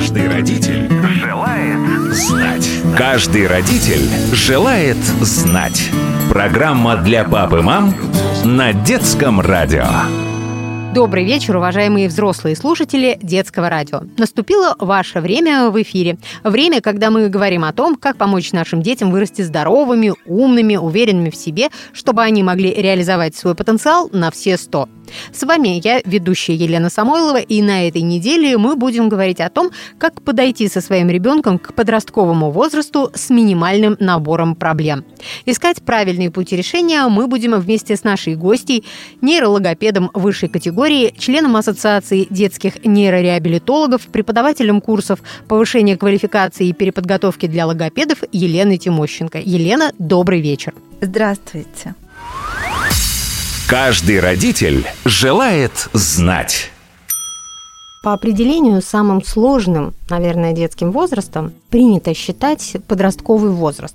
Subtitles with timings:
[0.00, 0.88] Каждый родитель
[1.20, 2.70] желает знать.
[2.96, 4.00] Каждый родитель
[4.32, 5.90] желает знать.
[6.30, 7.94] Программа для пап и мам
[8.42, 9.84] на детском радио.
[10.94, 14.00] Добрый вечер, уважаемые взрослые слушатели детского радио.
[14.16, 16.16] Наступило ваше время в эфире.
[16.44, 21.36] Время, когда мы говорим о том, как помочь нашим детям вырасти здоровыми, умными, уверенными в
[21.36, 24.88] себе, чтобы они могли реализовать свой потенциал на все сто.
[25.32, 29.70] С вами я, ведущая Елена Самойлова, и на этой неделе мы будем говорить о том,
[29.98, 35.04] как подойти со своим ребенком к подростковому возрасту с минимальным набором проблем.
[35.46, 38.84] Искать правильные пути решения мы будем вместе с нашей гостьей,
[39.20, 48.18] нейрологопедом высшей категории, членом Ассоциации детских нейрореабилитологов, преподавателем курсов повышения квалификации и переподготовки для логопедов
[48.32, 49.38] Еленой Тимощенко.
[49.38, 50.74] Елена, добрый вечер.
[51.00, 51.94] Здравствуйте.
[53.70, 56.72] Каждый родитель желает знать.
[58.02, 63.94] По определению, самым сложным, наверное, детским возрастом принято считать подростковый возраст.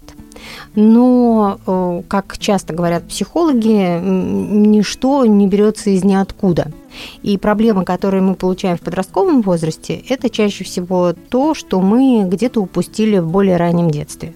[0.76, 6.72] Но, э, как часто говорят психологи, ничто не берется из ниоткуда.
[7.22, 12.62] И проблемы, которые мы получаем в подростковом возрасте, это чаще всего то, что мы где-то
[12.62, 14.36] упустили в более раннем детстве.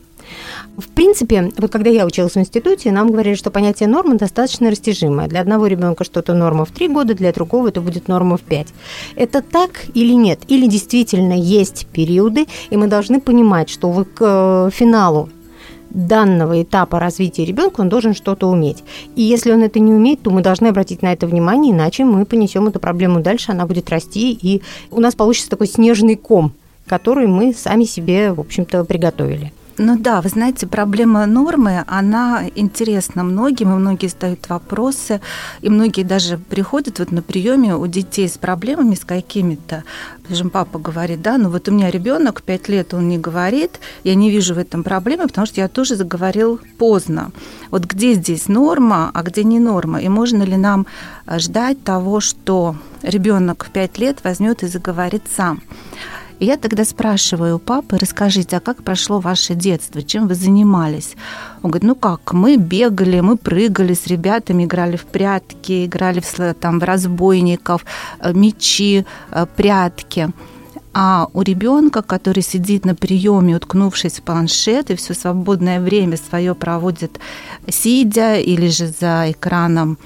[0.80, 5.27] В принципе, вот когда я училась в институте, нам говорили, что понятие нормы достаточно растяжимое.
[5.27, 8.67] Для одного ребенка что-то норма в 3 года, для другого это будет норма в 5.
[9.17, 10.39] Это так или нет?
[10.47, 15.30] Или действительно есть периоды, и мы должны понимать, что к э, финалу
[15.89, 18.83] данного этапа развития ребенка он должен что-то уметь.
[19.17, 22.25] И если он это не умеет, то мы должны обратить на это внимание, иначе мы
[22.25, 26.53] понесем эту проблему дальше, она будет расти, и у нас получится такой снежный ком,
[26.88, 29.52] который мы сами себе, в общем-то, приготовили.
[29.81, 35.21] Ну да, вы знаете, проблема нормы, она интересна многим, и многие задают вопросы,
[35.61, 39.86] и многие даже приходят вот на приеме у детей с проблемами, с какими-то.
[40.25, 44.16] Скажем, папа говорит, да, ну вот у меня ребенок, 5 лет он не говорит, я
[44.16, 47.31] не вижу в этом проблемы, потому что я тоже заговорил поздно.
[47.71, 50.02] Вот где здесь норма, а где не норма?
[50.02, 50.87] И можно ли нам
[51.37, 55.61] ждать того, что ребенок в 5 лет возьмет и заговорит сам?
[56.39, 61.16] И я тогда спрашиваю у папы, расскажите, а как прошло ваше детство, чем вы занимались?
[61.61, 66.54] Он говорит, ну как, мы бегали, мы прыгали с ребятами, играли в прятки, играли в,
[66.54, 67.86] там, в разбойников,
[68.22, 70.30] э, мечи, э, прятки.
[70.94, 76.56] А у ребенка, который сидит на приеме, уткнувшись в планшет, и все свободное время свое
[76.56, 77.20] проводит
[77.67, 79.98] сидя или же за экраном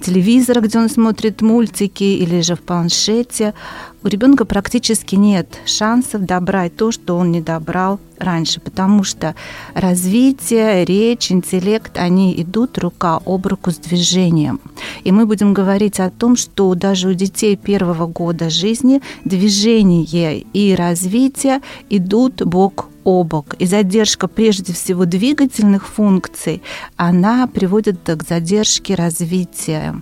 [0.00, 3.54] телевизора, где он смотрит мультики, или же в планшете,
[4.02, 9.34] у ребенка практически нет шансов добрать то, что он не добрал раньше, потому что
[9.74, 14.60] развитие, речь, интеллект, они идут рука об руку с движением.
[15.04, 20.74] И мы будем говорить о том, что даже у детей первого года жизни движение и
[20.74, 21.60] развитие
[21.90, 23.54] идут бок о бок.
[23.58, 26.62] И задержка прежде всего двигательных функций,
[26.96, 29.94] она приводит к задержке развития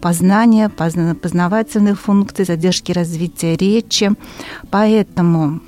[0.00, 4.12] познания, познавательных функций, задержки развития речи.
[4.70, 5.60] Поэтому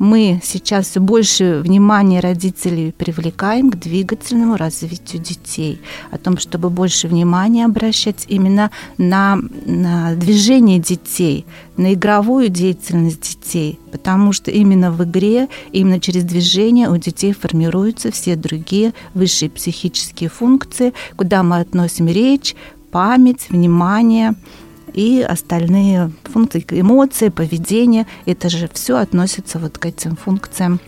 [0.00, 5.78] мы сейчас все больше внимания родителей привлекаем к двигательному развитию детей,
[6.10, 11.44] о том, чтобы больше внимания обращать именно на, на движение детей,
[11.76, 18.10] на игровую деятельность детей, потому что именно в игре, именно через движение у детей формируются
[18.10, 22.56] все другие высшие психические функции, куда мы относим речь,
[22.90, 24.34] память, внимание
[24.92, 28.06] и остальные функции, эмоции, поведение.
[28.26, 30.80] Это же все относится вот к этим функциям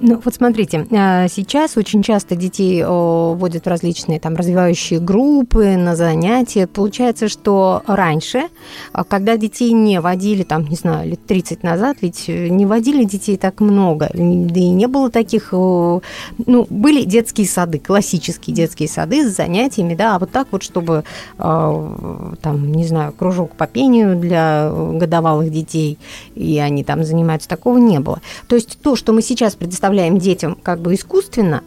[0.00, 5.96] ну, вот смотрите, а, сейчас очень часто детей вводят в различные там развивающие группы, на
[5.96, 6.66] занятия.
[6.66, 8.44] Получается, что раньше,
[8.92, 13.36] а, когда детей не водили, там, не знаю, лет 30 назад, ведь не водили детей
[13.36, 19.34] так много, да и не было таких, ну, были детские сады, классические детские сады с
[19.34, 21.04] занятиями, да, а вот так вот, чтобы,
[21.38, 25.98] а, там, не знаю, кружок по пению для годовалых детей,
[26.34, 28.20] и они там занимаются, такого не было.
[28.48, 31.62] То есть то, что мы сейчас предоставляем предоставляем детям как бы искусственно,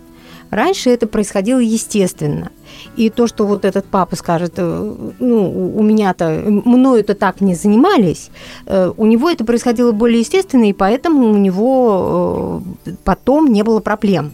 [0.51, 2.51] раньше это происходило естественно.
[2.97, 7.55] И то, что вот этот папа скажет, э, ну, у меня-то, мною это так не
[7.55, 8.29] занимались,
[8.65, 13.79] э, у него это происходило более естественно, и поэтому у него э, потом не было
[13.79, 14.31] проблем.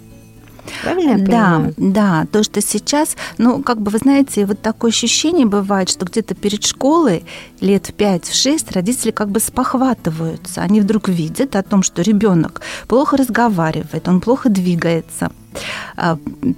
[0.82, 1.74] Правильно я понимаю?
[1.78, 2.28] Да, да.
[2.32, 6.64] То, что сейчас, ну, как бы, вы знаете, вот такое ощущение бывает, что где-то перед
[6.64, 7.26] школой
[7.60, 10.62] лет в 5-6 родители как бы спохватываются.
[10.62, 15.32] Они вдруг видят о том, что ребенок плохо разговаривает, он плохо двигается–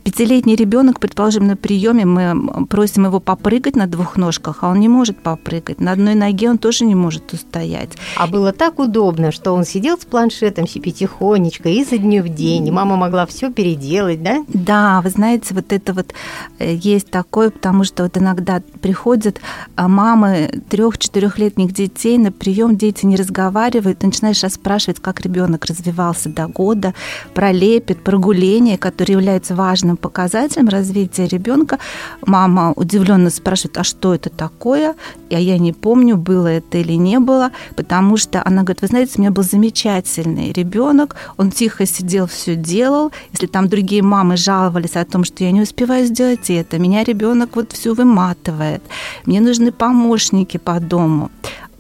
[0.04, 4.88] пятилетний ребенок, предположим, на приеме мы просим его попрыгать на двух ножках, а он не
[4.88, 5.80] может попрыгать.
[5.80, 7.92] На одной ноге он тоже не может устоять.
[8.18, 12.68] А было так удобно, что он сидел с планшетом себе тихонечко изо дня в день,
[12.68, 14.44] и мама могла все переделать, да?
[14.48, 16.14] Да, вы знаете, вот это вот
[16.60, 19.42] э, есть такое, потому что вот иногда приходят
[19.76, 26.48] а, мамы трех-четырехлетних детей на прием, дети не разговаривают, начинаешь расспрашивать, как ребенок развивался до
[26.48, 26.94] года,
[27.34, 31.80] про лепет, про гуление, которые являются важным показателем развития ребенка.
[32.24, 34.94] Мама удивленно спрашивает, а что это такое?
[35.32, 39.14] А я не помню, было это или не было, потому что она говорит, вы знаете,
[39.16, 43.12] у меня был замечательный ребенок, он тихо сидел, все делал.
[43.32, 47.56] Если там другие мамы жаловались о том, что я не успеваю сделать это, меня ребенок
[47.56, 48.84] вот всю выматывает,
[49.26, 51.32] мне нужны помощники по дому.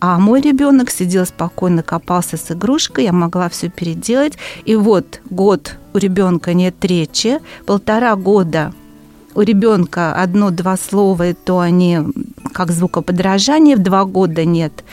[0.07, 4.37] А мой ребенок сидел спокойно, копался с игрушкой, я могла все переделать.
[4.63, 8.71] И вот год у ребенка нет речи, полтора года
[9.33, 12.01] у ребенка одно-два слова, и то они
[12.53, 14.83] как звукоподражание, в два года нет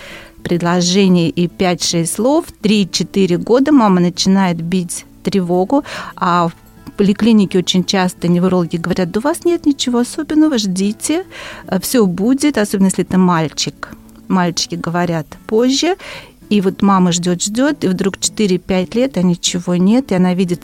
[0.43, 5.85] предложений и 5-6 слов, 3-4 года мама начинает бить тревогу,
[6.17, 11.27] а в поликлинике очень часто неврологи говорят, да у вас нет ничего особенного, ждите,
[11.83, 13.91] все будет, особенно если это мальчик
[14.33, 15.97] мальчики говорят позже,
[16.53, 20.63] и вот мама ждет, ждет, и вдруг 4-5 лет, а ничего нет, и она видит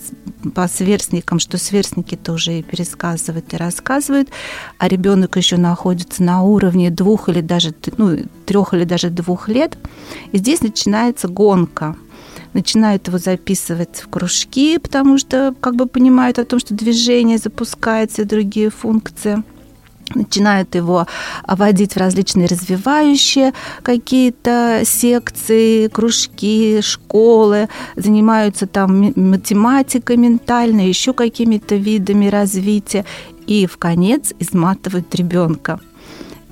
[0.54, 4.28] по сверстникам, что сверстники-то уже и пересказывают, и рассказывают,
[4.76, 9.78] а ребенок еще находится на уровне двух или даже ну, трех или даже двух лет.
[10.32, 11.96] И здесь начинается гонка
[12.54, 18.24] начинают его записывать в кружки, потому что как бы понимают о том, что движение запускается
[18.24, 19.42] другие функции–
[20.14, 21.06] начинают его
[21.46, 23.52] вводить в различные развивающие
[23.82, 33.04] какие-то секции, кружки, школы, занимаются там математикой ментальной, еще какими-то видами развития,
[33.46, 35.80] и в конец изматывают ребенка.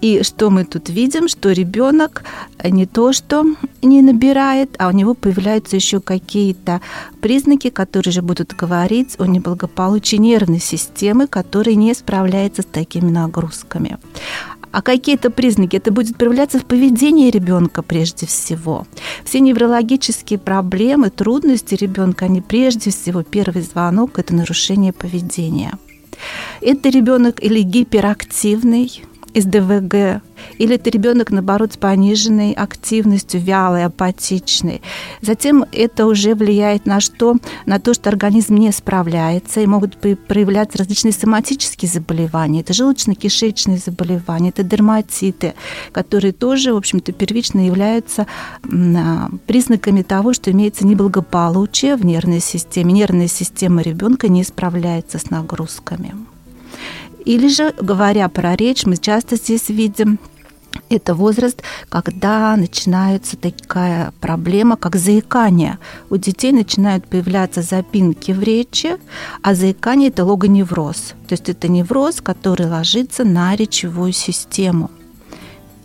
[0.01, 2.25] И что мы тут видим, что ребенок
[2.63, 3.45] не то что
[3.83, 6.81] не набирает, а у него появляются еще какие-то
[7.21, 13.99] признаки, которые же будут говорить о неблагополучии нервной системы, которая не справляется с такими нагрузками.
[14.71, 15.77] А какие-то признаки?
[15.77, 18.87] Это будет проявляться в поведении ребенка прежде всего.
[19.25, 25.79] Все неврологические проблемы, трудности ребенка, они прежде всего первый звонок– это нарушение поведения.
[26.61, 29.03] Это ребенок или гиперактивный,
[29.37, 30.23] из ДВГ,
[30.57, 34.81] или это ребенок, наоборот, с пониженной активностью, вялый, апатичный.
[35.21, 37.37] Затем это уже влияет на что?
[37.67, 42.61] На то, что организм не справляется, и могут проявляться различные соматические заболевания.
[42.61, 45.53] Это желудочно-кишечные заболевания, это дерматиты,
[45.93, 48.27] которые тоже, в общем-то, первично являются
[48.65, 52.95] а, признаками того, что имеется неблагополучие в нервной системе.
[52.95, 56.15] Нервная система ребенка не справляется с нагрузками.
[57.27, 60.19] Или же, говоря про речь, мы часто здесь видим
[60.89, 65.79] это возраст, когда начинается такая проблема, как заикание.
[66.09, 68.97] У детей начинают появляться запинки в речи,
[69.43, 71.15] а заикание– это логоневроз.
[71.27, 74.91] То есть это невроз, который ложится на речевую систему.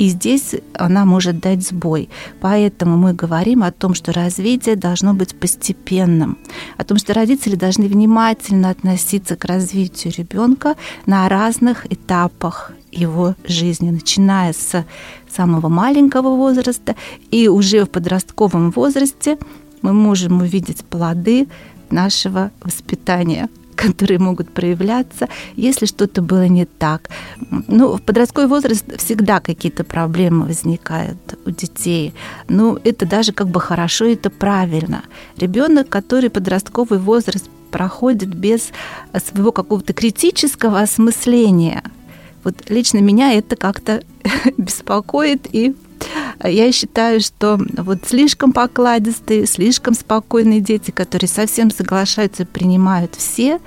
[0.01, 2.09] И здесь она может дать сбой.
[2.39, 6.39] Поэтому мы говорим о том, что развитие должно быть постепенным,
[6.77, 10.75] о том, что родители должны внимательно относиться к развитию ребенка
[11.05, 14.83] на разных этапах его жизни, начиная с
[15.29, 16.95] самого маленького возраста
[17.29, 19.37] и уже в подростковом возрасте
[19.83, 21.47] мы можем увидеть плоды
[21.91, 23.49] нашего воспитания–
[23.81, 27.09] которые могут проявляться, если что-то было не так.
[27.67, 32.13] Ну, в подростковый возраст всегда какие-то проблемы возникают у детей.
[32.47, 35.03] Ну, это даже как бы хорошо, это правильно.
[35.37, 38.71] Ребенок, который подростковый возраст проходит без
[39.25, 41.83] своего какого-то критического осмысления.
[42.43, 44.03] Вот лично меня это как-то
[44.57, 45.75] беспокоит и
[46.43, 53.59] я считаю, что вот слишком покладистые, слишком спокойные дети, которые совсем соглашаются, принимают все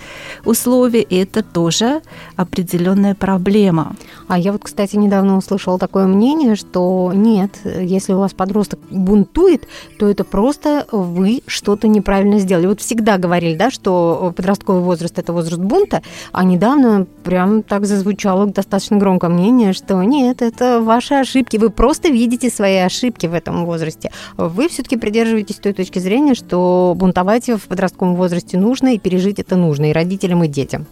[0.44, 2.02] условия, и это тоже
[2.36, 3.94] определенная проблема.
[4.26, 9.68] А я вот, кстати, недавно услышала такое мнение, что нет, если у вас подросток бунтует,
[9.98, 12.66] то это просто вы что-то неправильно сделали.
[12.66, 18.46] Вот всегда говорили, да, что подростковый возраст– это возраст бунта, а недавно прям так зазвучало
[18.46, 23.64] достаточно громкое мнение, что нет, это ваши ошибки, вы просто видите свои ошибки в этом
[23.64, 24.10] возрасте.
[24.36, 29.56] Вы все-таки придерживаетесь той точки зрения, что бунтовать в подростковом возрасте нужно, и пережить это
[29.56, 30.86] нужно и родителям, и детям.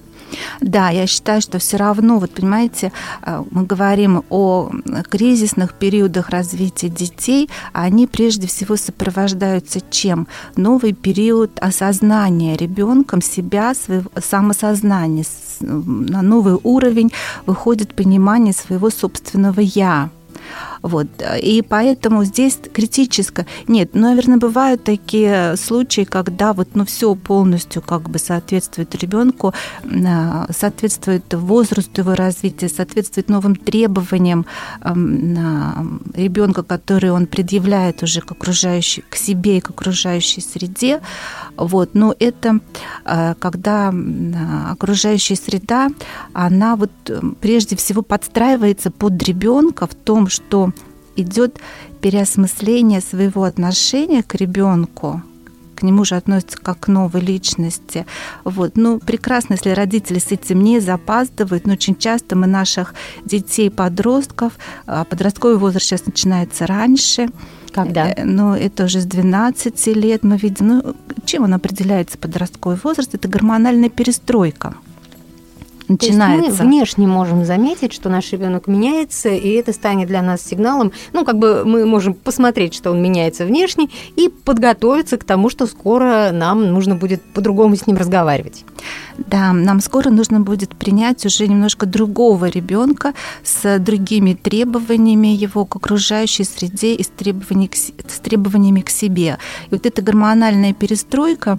[0.61, 4.71] Да, я считаю, что все равно, вот понимаете, э, мы говорим о
[5.09, 10.27] кризисных периодах развития детей, а они прежде всего сопровождаются чем?
[10.57, 15.25] Новый период осознания ребенком себя, своего самосознания,
[15.61, 17.13] на новый уровень
[17.47, 20.11] выходит понимание своего собственного я.
[20.83, 21.07] Вот.
[21.41, 23.47] И поэтому здесь критическое.
[23.69, 29.55] Нет, ну, наверное, бывают такие случаи, когда вот, ну, все полностью как бы соответствует ребенку,
[29.85, 34.47] а, соответствует возрасту его развития, соответствует новым требованиям
[36.15, 41.01] ребенка, которые он предъявляет уже к окружающей, к себе и к окружающей среде.
[41.57, 41.95] Вот.
[41.95, 42.61] Но это
[43.05, 43.93] а, когда
[44.71, 45.89] окружающая среда,
[46.33, 46.91] она вот
[47.41, 50.73] прежде всего подстраивается под ребенка в том, что
[51.17, 51.59] идет
[52.01, 55.23] переосмысление своего отношения к ребенку,
[55.77, 58.07] к нему же относятся как к новой личности.
[58.45, 58.77] Вот.
[58.77, 64.53] Ну, прекрасно, если родители с этим не запаздывают, но очень часто мы наших детей, подростков,
[64.87, 67.29] а подростковый возраст сейчас начинается раньше,
[67.73, 68.13] когда?
[68.13, 70.69] Э, ну, это уже с 12 лет мы видим.
[70.69, 73.15] Ну, чем он определяется, подростковый возраст?
[73.15, 74.75] Это гормональная перестройка
[75.93, 76.43] начинается.
[76.43, 80.43] То есть мы внешне можем заметить, что наш ребенок меняется, и это станет для нас
[80.43, 80.93] сигналом.
[81.13, 85.67] Ну, как бы мы можем посмотреть, что он меняется внешне, и подготовиться к тому, что
[85.67, 88.65] скоро нам нужно будет по-другому с ним разговаривать.
[89.19, 95.77] Да, нам скоро нужно будет принять уже немножко другого ребенка с другими требованиями его к
[95.77, 99.39] окружающей среде и с, требований к, с требованиями к себе.
[99.71, 101.59] И вот эта гормональная перестройка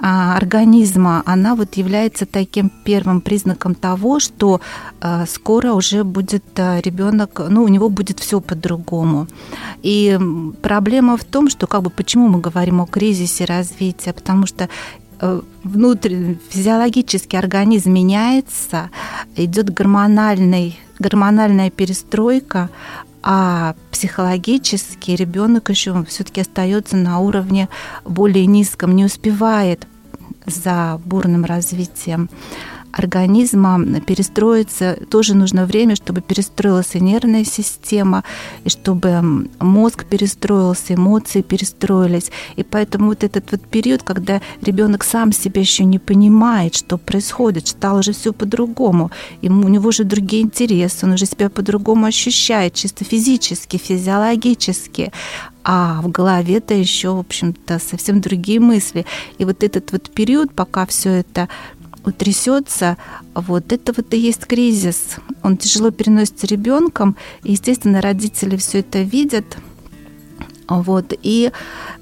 [0.00, 4.60] а, организма, она вот является таким первым признаком того, что
[5.00, 9.26] а, скоро уже будет а, ребенок, ну, у него будет все по-другому.
[9.82, 10.18] И
[10.62, 14.68] проблема в том, что как бы почему мы говорим о кризисе развития, потому что
[15.18, 18.90] Э, внутренний физиологический организм меняется,
[19.34, 22.68] идет гормональный, гормональная перестройка,
[23.22, 27.68] а психологически ребенок еще все-таки остается на уровне
[28.04, 29.86] более низком, не успевает
[30.44, 32.28] за бурным развитием
[32.96, 34.98] организма перестроиться.
[35.10, 38.24] Тоже нужно время, чтобы перестроилась и нервная система,
[38.64, 42.30] и чтобы мозг перестроился, эмоции перестроились.
[42.56, 47.68] И поэтому вот этот вот период, когда ребенок сам себя еще не понимает, что происходит,
[47.68, 49.10] стало уже все по-другому.
[49.42, 55.12] Ему, у него же другие интересы, он уже себя по-другому ощущает, чисто физически, физиологически
[55.68, 59.04] а в голове-то еще, в общем-то, совсем другие мысли.
[59.38, 61.48] И вот этот вот период, пока все это
[62.06, 62.96] утрясется,
[63.34, 65.16] вот это вот и есть кризис.
[65.42, 69.58] Он тяжело переносится ребенком, и, естественно, родители все это видят,
[70.68, 71.52] вот, и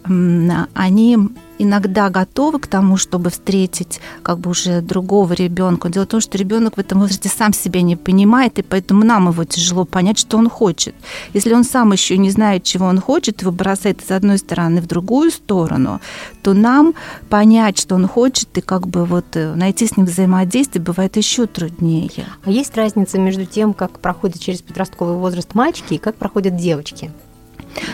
[0.03, 1.19] они
[1.59, 5.89] иногда готовы к тому, чтобы встретить как бы уже другого ребенка.
[5.89, 9.29] Дело в том, что ребенок в этом возрасте сам себя не понимает, и поэтому нам
[9.29, 10.95] его тяжело понять, что он хочет.
[11.33, 14.87] Если он сам еще не знает, чего он хочет, его бросает из одной стороны в
[14.87, 16.01] другую сторону,
[16.43, 16.95] то нам
[17.29, 21.47] понять, что он хочет, и как бы вот э, найти с ним взаимодействие бывает еще
[21.47, 22.11] труднее.
[22.45, 27.11] А есть разница между тем, как проходят через подростковый возраст мальчики и как проходят девочки?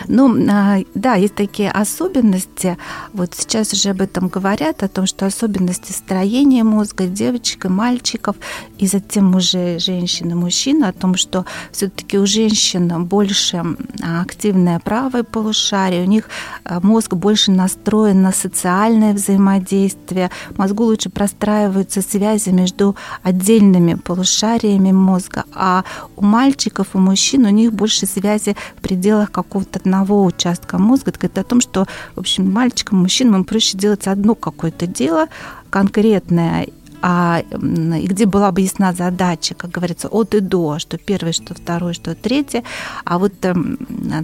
[0.07, 2.77] Ну, а, да, есть такие особенности.
[3.13, 8.35] Вот сейчас уже об этом говорят, о том, что особенности строения мозга девочек и мальчиков,
[8.77, 13.63] и затем уже женщин и мужчин, о том, что все-таки у женщин больше
[14.01, 16.29] активное правое полушарие, у них
[16.63, 25.45] а, мозг больше настроен на социальное взаимодействие, мозгу лучше простраиваются связи между отдельными полушариями мозга,
[25.53, 25.83] а
[26.15, 31.13] у мальчиков, у мужчин у них больше связи в пределах какого-то от одного участка мозга.
[31.21, 35.27] Это о том, что, в общем, мальчикам, мужчинам проще делать одно какое-то дело
[35.69, 36.67] конкретное,
[37.01, 41.53] а, и где была бы ясна задача, как говорится, от и до, что первое, что
[41.53, 42.63] второе, что третье,
[43.05, 43.53] а вот э,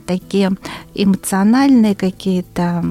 [0.05, 0.51] такие
[0.93, 2.83] эмоциональные какие-то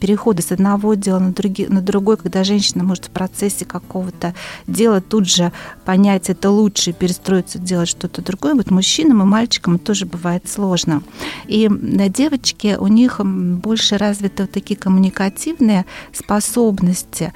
[0.00, 4.34] переходы с одного дела на, други, на другой, когда женщина может в процессе какого-то
[4.66, 5.52] дела тут же
[5.84, 11.02] понять это лучше, перестроиться, делать что-то другое, вот мужчинам и мальчикам тоже бывает сложно.
[11.46, 17.32] И на девочки у них больше развиты вот такие коммуникативные способности,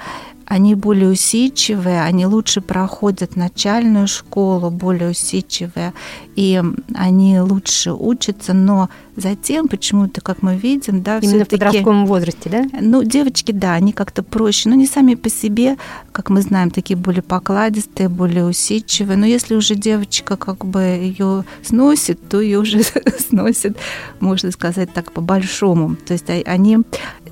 [0.51, 5.93] они более усидчивые, они лучше проходят начальную школу, более усидчивые,
[6.35, 6.61] и
[6.93, 12.65] они лучше учатся, но затем почему-то, как мы видим, да, Именно в подростковом возрасте, да?
[12.81, 15.77] Ну, девочки, да, они как-то проще, но не сами по себе,
[16.11, 21.45] как мы знаем, такие более покладистые, более усидчивые, но если уже девочка как бы ее
[21.63, 22.81] сносит, то ее уже
[23.29, 23.77] сносит,
[24.19, 25.95] можно сказать так, по-большому.
[25.95, 26.79] То есть они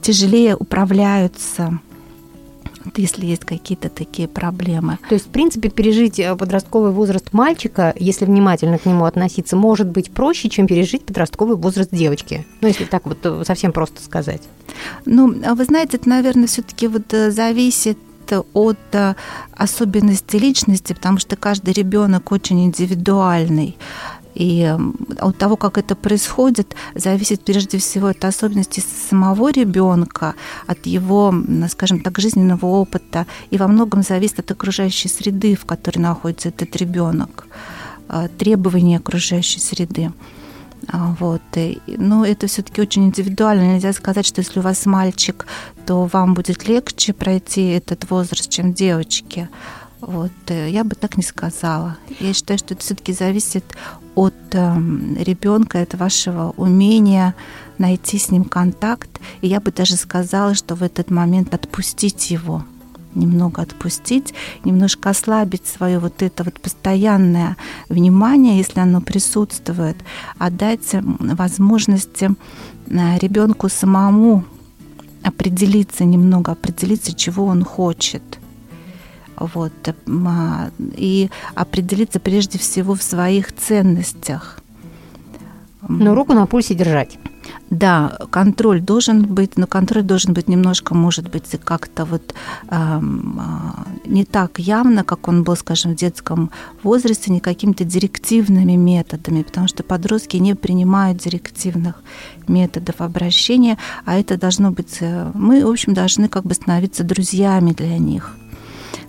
[0.02, 1.82] тяжелее управляются
[2.98, 4.98] если есть какие-то такие проблемы.
[5.08, 9.88] То есть, в принципе, пережить э, подростковый возраст мальчика, если внимательно к нему относиться, может
[9.88, 12.46] быть проще, чем пережить подростковый возраст девочки.
[12.62, 14.41] Ну, если так вот э, совсем просто сказать.
[15.05, 17.98] Ну, а вы знаете, это, наверное, все-таки вот э, зависит
[18.53, 18.77] от
[19.53, 23.75] особенностей личности, потому что каждый ребенок очень индивидуальный.
[24.36, 24.75] И
[25.19, 30.36] от того, как это происходит, зависит прежде всего от особенностей самого ребенка,
[30.67, 31.33] от его,
[31.69, 36.75] скажем так, жизненного опыта, и во многом зависит от окружающей среды, в которой находится этот
[36.75, 37.48] ребенок,
[38.07, 40.12] а, требований окружающей среды.
[40.88, 41.41] А, вот.
[41.88, 43.74] Но это все-таки очень индивидуально.
[43.74, 45.45] Нельзя сказать, что если у вас мальчик,
[45.86, 49.50] то вам будет легче пройти этот возраст, чем девочке.
[50.01, 51.98] Вот, э, я бы так не сказала.
[52.19, 53.65] Я считаю, что это все-таки зависит
[54.20, 54.76] от э,
[55.24, 57.34] ребенка, от вашего умения
[57.78, 59.10] найти с ним контакт.
[59.40, 62.66] И я бы даже сказала, что в этот момент отпустить его,
[63.16, 64.34] немного отпустить,
[64.66, 67.56] немножко ослабить свое вот это вот постоянное
[67.88, 69.96] внимание, если оно присутствует,
[70.38, 72.32] отдать возможности
[72.88, 74.44] э, ребенку самому
[75.24, 78.24] определиться немного, определиться, чего он хочет–
[79.39, 79.74] вот,
[80.25, 84.60] а, и определиться прежде всего в своих ценностях.
[85.88, 87.17] Но руку на пульсе держать.
[87.69, 92.34] Да, контроль должен быть, но контроль должен быть немножко, может быть, как-то вот
[92.69, 93.01] э,
[94.05, 96.50] не так явно, как он был, скажем, в детском
[96.81, 102.01] возрасте, не какими-то директивными методами, потому что подростки не принимают директивных
[102.48, 107.72] методов обращения, а это должно быть, э, мы, в общем, должны как бы становиться друзьями
[107.72, 108.36] для них.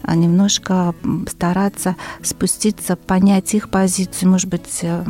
[0.02, 0.94] А немножко
[1.28, 5.04] стараться спуститься, понять их позицию, может быть, э,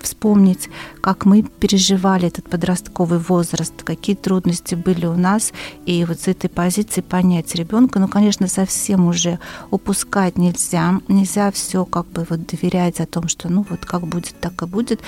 [0.00, 0.68] вспомнить,
[1.00, 5.52] как мы переживали этот подростковый возраст, какие трудности были у нас,
[5.86, 7.98] и вот с этой позиции понять ребенка.
[7.98, 9.38] Ну, конечно, совсем уже
[9.70, 14.34] упускать нельзя, нельзя все как бы вот доверять о том, что ну вот как будет,
[14.40, 15.00] так и будет.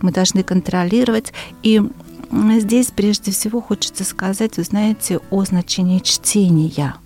[0.00, 1.32] Мы должны контролировать.
[1.62, 1.80] И
[2.58, 6.94] здесь прежде всего хочется сказать, вы знаете, о значении чтения–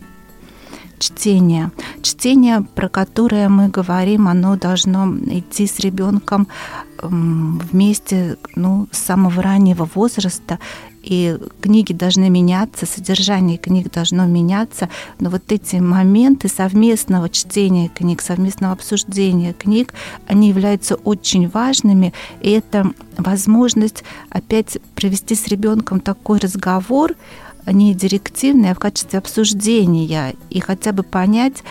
[1.05, 1.71] чтение.
[2.03, 6.49] Чтение, про которое мы говорим, оно должно идти с ребенком
[7.03, 10.59] вместе ну, с самого раннего возраста,
[11.03, 14.89] и книги должны меняться, содержание книг должно меняться,
[15.21, 19.93] но вот эти моменты совместного чтения книг, совместного обсуждения книг,
[20.27, 27.13] они являются очень важными, и это возможность опять провести с ребенком такой разговор,
[27.73, 31.63] не директивные, а в качестве обсуждения и хотя бы понять,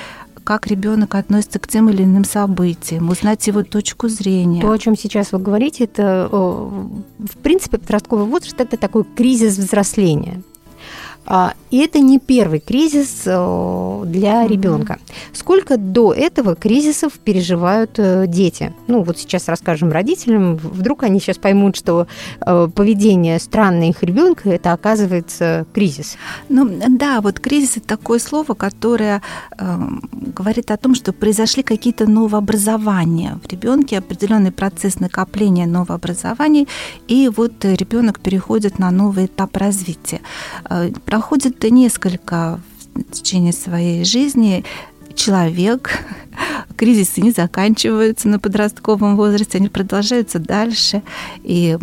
[0.44, 4.62] как ребенок относится к тем или иным событиям, узнать его точку зрения.
[4.62, 10.42] То, о чем сейчас вы говорите, это, в принципе, подростковый возраст– это такой кризис взросления.
[11.26, 15.00] А, и это не первый кризис э, для ребенка.
[15.32, 18.74] Сколько до этого кризисов переживают э, дети?
[18.88, 22.08] Ну, вот сейчас расскажем родителям, вдруг они сейчас поймут, что
[22.42, 26.18] э, поведение странное их ребенка это оказывается кризис.
[26.50, 29.22] Ну, да, вот кризис это такое слово, которое
[29.58, 29.80] э,
[30.12, 36.68] говорит о том, что произошли какие-то новообразования в ребенке, определенный процесс накопления новообразований,
[37.08, 40.22] и вот ребенок переходит на новый этап развития
[41.14, 42.60] проходит несколько
[42.96, 44.66] в течение своей жизни
[45.14, 46.00] человек,
[46.84, 51.02] кризисы не заканчиваются на подростковом возрасте, они продолжаются дальше.
[51.42, 51.78] И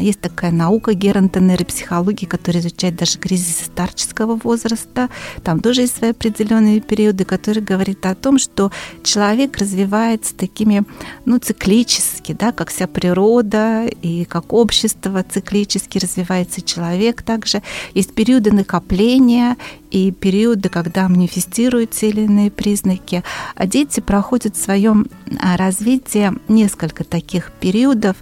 [0.00, 5.10] есть такая наука геронтонейропсихологии, которая изучает даже кризисы старческого возраста.
[5.44, 8.72] Там тоже есть свои определенные периоды, которые говорят о том, что
[9.04, 10.82] человек развивается такими,
[11.24, 17.62] ну, циклически, да, как вся природа и как общество циклически развивается человек также.
[17.94, 19.56] Есть периоды накопления
[19.96, 23.24] и периоды, когда манифестируют те или иные признаки.
[23.54, 25.06] А дети проходят в своем
[25.40, 28.16] а, развитии несколько таких периодов.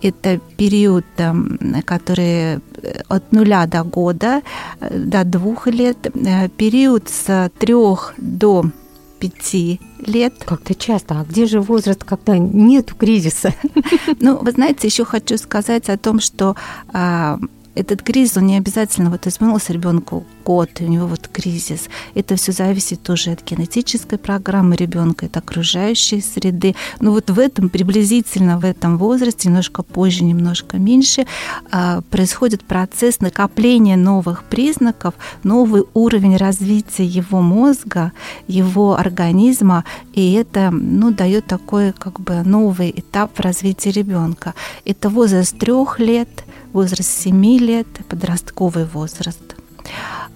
[0.00, 2.58] Это период, эм, который э,
[3.08, 4.40] от нуля до года,
[4.80, 8.64] э, до двух лет, э, период с трех до
[9.20, 10.32] пяти лет.
[10.46, 11.20] Как-то часто.
[11.20, 13.52] А где же возраст, когда нет кризиса?
[14.20, 16.56] Ну, вы знаете, еще хочу сказать о том, что
[16.92, 17.38] а,
[17.78, 21.88] этот кризис, он не обязательно вот изменился ребенку год, и у него вот кризис.
[22.14, 26.74] Это все зависит тоже от генетической программы ребенка, от окружающей среды.
[27.00, 31.26] Но вот в этом, приблизительно в этом возрасте, немножко позже, немножко меньше,
[31.70, 35.14] а, происходит процесс накопления новых признаков,
[35.44, 38.12] новый уровень развития его мозга,
[38.48, 44.54] его организма, и это ну, дает такой как бы новый этап в развитии ребенка.
[44.84, 46.28] Это возраст трех лет,
[46.72, 49.56] возраст 7 лет, подростковый возраст.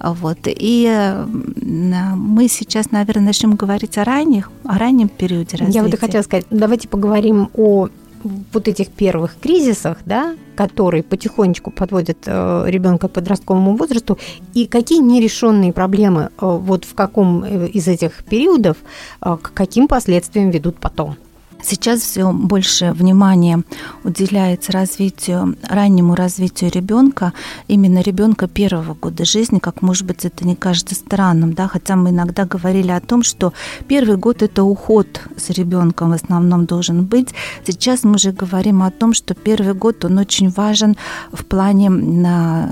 [0.01, 0.39] Вот.
[0.47, 0.91] И
[1.27, 5.79] мы сейчас, наверное, начнем говорить о ранних, о раннем периоде развития.
[5.79, 7.89] Я вот и хотела сказать, давайте поговорим о
[8.25, 14.19] вот этих первых кризисах, да, которые потихонечку подводят э, ребенка к подростковому возрасту,
[14.55, 18.77] и какие нерешенные проблемы э, вот в каком э, из этих периодов
[19.21, 21.17] э, к каким последствиям ведут потом?
[21.63, 23.63] Сейчас все больше внимания
[24.05, 27.33] уделяется развитию, раннему развитию ребенка,
[27.69, 32.11] именно ребенка первого года жизни, как может быть это не кажется странным, да, хотя мы
[32.11, 33.53] иногда говорили о том, что
[33.87, 37.29] первый год это уход с ребенком в основном должен быть.
[37.67, 40.97] Сейчас мы уже говорим о том, что первый год он очень важен
[41.33, 42.69] в плане на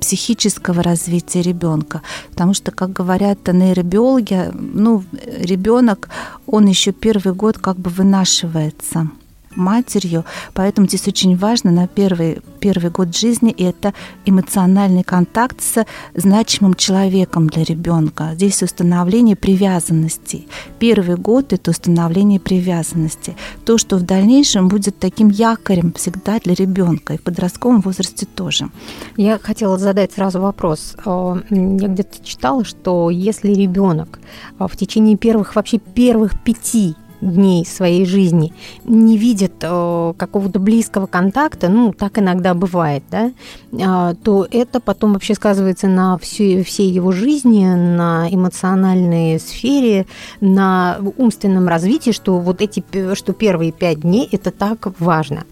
[0.00, 2.02] психического развития ребенка.
[2.30, 6.08] Потому что, как говорят нейробиологи, ну, ребенок,
[6.46, 9.10] он еще первый год как бы вынашивается
[9.58, 13.92] матерью, поэтому здесь очень важно на первый, первый год жизни это
[14.24, 18.30] эмоциональный контакт с значимым человеком для ребенка.
[18.34, 20.46] Здесь установление привязанности.
[20.78, 23.36] Первый год это установление привязанности.
[23.64, 28.70] То, что в дальнейшем будет таким якорем всегда для ребенка и в подростковом возрасте тоже.
[29.16, 30.96] Я хотела задать сразу вопрос.
[31.04, 34.20] Я где-то читала, что если ребенок
[34.58, 38.52] в течение первых вообще первых пяти дней своей жизни
[38.84, 43.32] не видит э, какого-то близкого контакта, ну, так иногда бывает, да,
[43.72, 50.06] э, то это потом вообще сказывается на всей, всей его жизни, на эмоциональной сфере,
[50.40, 55.44] на умственном развитии, что вот эти, что первые пять дней это так важно.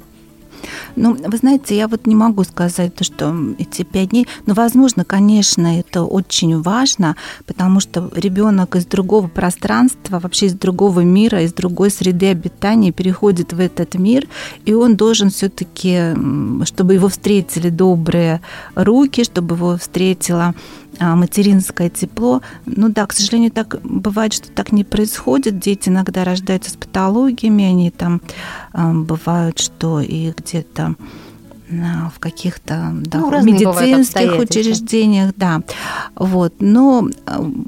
[0.97, 5.79] Ну, вы знаете, я вот не могу сказать, что эти пять дней, но, возможно, конечно,
[5.79, 11.91] это очень важно, потому что ребенок из другого пространства, вообще из другого мира, из другой
[11.91, 14.27] среды обитания переходит в этот мир,
[14.65, 16.15] и он должен все-таки,
[16.65, 18.41] чтобы его встретили добрые
[18.75, 20.55] руки, чтобы его встретила
[21.01, 22.43] материнское тепло.
[22.65, 25.59] Ну да, к сожалению, так бывает, что так не происходит.
[25.59, 28.21] Дети иногда рождаются с патологиями, они там
[28.73, 30.95] а, бывают, что и где-то
[31.69, 35.63] в каких-то да, ну, медицинских учреждениях, да.
[36.15, 36.55] Вот.
[36.61, 37.09] Но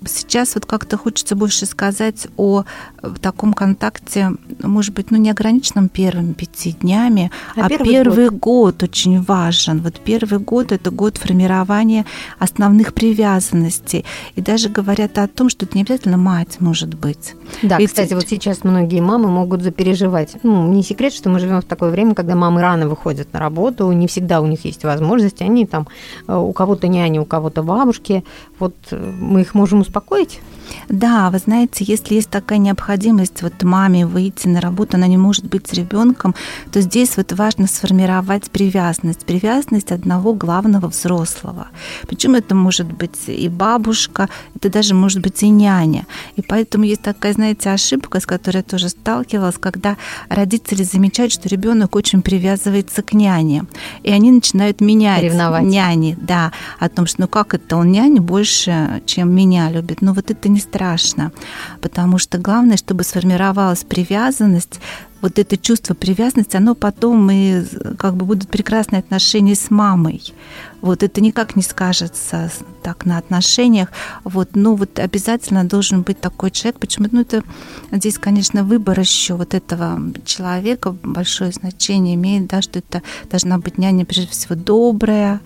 [0.07, 2.65] сейчас вот как-то хочется больше сказать о
[3.03, 4.33] э, таком контакте,
[4.63, 8.41] может быть, ну не ограниченном первыми пяти днями, а, а первый, первый год.
[8.41, 9.81] год очень важен.
[9.81, 12.07] Вот первый год это год формирования
[12.39, 14.05] основных привязанностей.
[14.35, 17.35] И даже говорят о том, что это не обязательно мать может быть.
[17.63, 17.89] Да, Ведь...
[17.89, 20.37] кстати, вот сейчас многие мамы могут запереживать.
[20.43, 23.91] Ну, не секрет, что мы живем в такое время, когда мамы рано выходят на работу,
[23.93, 25.89] не всегда у них есть возможность, они там,
[26.27, 28.25] э, у кого-то няни, у кого-то бабушки,
[28.59, 30.41] вот э, мы их можем успокоить?
[30.89, 35.45] Да, вы знаете, если есть такая необходимость вот маме выйти на работу, она не может
[35.45, 36.35] быть с ребенком,
[36.73, 41.69] то здесь вот важно сформировать привязанность, привязанность одного главного взрослого.
[42.07, 46.07] Причем это может быть и бабушка, это даже может быть и няня.
[46.37, 49.97] И поэтому есть такая, знаете, ошибка, с которой я тоже сталкивалась, когда
[50.29, 53.65] родители замечают, что ребенок очень привязывается к няне,
[54.03, 55.65] и они начинают менять Ревновать.
[55.65, 60.03] няни, да, о том, что ну как это он няню больше, чем меня любит.
[60.03, 61.33] Но вот это не страшно,
[61.81, 64.81] потому что главное, чтобы сформировалась привязанность,
[65.21, 67.65] вот это чувство привязанности, оно потом и
[67.99, 70.33] как бы будут прекрасные отношения с мамой.
[70.81, 72.53] Вот это никак не скажется
[72.85, 73.89] так на отношениях.
[74.23, 76.79] Вот, ну вот обязательно должен быть такой человек.
[76.79, 77.09] Почему?
[77.11, 77.43] Ну это
[77.91, 83.77] здесь, конечно, выбор еще вот этого человека большое значение имеет, да, что это должна быть
[83.77, 85.41] няня прежде всего добрая,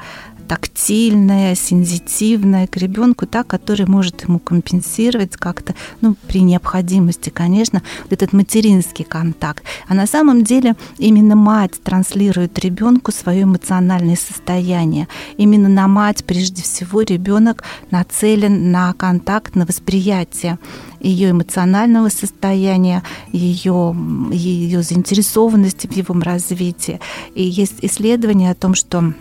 [0.52, 8.12] тактильная, сензитивная к ребенку, та, который может ему компенсировать как-то, ну, при необходимости, конечно, вот
[8.12, 9.64] этот материнский контакт.
[9.88, 15.08] А на самом деле именно мать транслирует ребенку свое эмоциональное состояние.
[15.38, 20.58] Именно на мать прежде всего ребенок нацелен на контакт, на восприятие
[21.00, 23.96] ее эмоционального состояния, ее,
[24.30, 27.00] ее заинтересованности в его развитии.
[27.34, 29.14] И есть исследования о том, что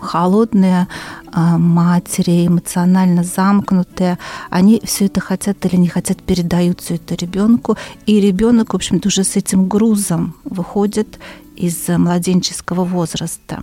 [0.00, 0.88] холодные
[1.34, 4.18] матери, эмоционально замкнутые,
[4.50, 9.08] они все это хотят или не хотят, передают все это ребенку, и ребенок, в общем-то,
[9.08, 11.18] уже с этим грузом выходит
[11.56, 13.62] из младенческого возраста.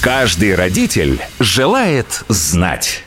[0.00, 3.04] Каждый родитель желает знать.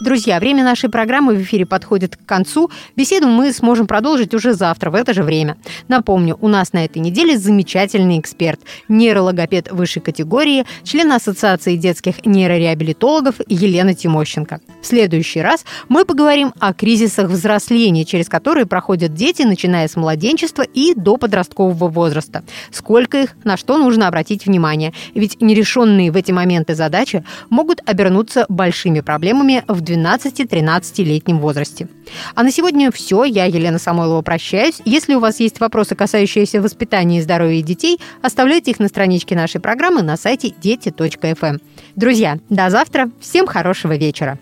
[0.00, 2.70] Друзья, время нашей программы в эфире подходит к концу.
[2.94, 5.56] Беседу мы сможем продолжить уже завтра в это же время.
[5.88, 13.40] Напомню, у нас на этой неделе замечательный эксперт, нейрологопед высшей категории, член Ассоциации детских нейрореабилитологов
[13.48, 14.60] Елена Тимощенко.
[14.80, 20.62] В следующий раз мы поговорим о кризисах взросления, через которые проходят дети, начиная с младенчества
[20.62, 22.44] и до подросткового возраста.
[22.70, 24.92] Сколько их, на что нужно обратить внимание.
[25.16, 31.88] Ведь нерешенные в эти моменты задачи могут обернуться большими проблемами в 12-13-летнем возрасте.
[32.34, 33.24] А на сегодня все.
[33.24, 34.80] Я, Елена Самойлова, прощаюсь.
[34.84, 39.60] Если у вас есть вопросы, касающиеся воспитания и здоровья детей, оставляйте их на страничке нашей
[39.60, 41.58] программы на сайте дети.фм.
[41.96, 43.10] Друзья, до завтра.
[43.20, 44.38] Всем хорошего вечера.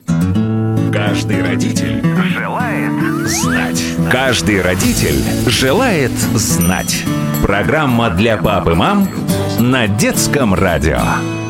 [0.92, 2.92] Каждый родитель желает
[3.28, 3.82] знать.
[4.10, 7.04] Каждый родитель желает знать.
[7.42, 9.08] Программа для пап и мам
[9.58, 11.45] на детском радио.